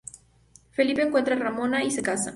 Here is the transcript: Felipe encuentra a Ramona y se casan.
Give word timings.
Felipe 0.71 1.03
encuentra 1.03 1.35
a 1.35 1.37
Ramona 1.37 1.83
y 1.83 1.91
se 1.91 2.01
casan. 2.01 2.29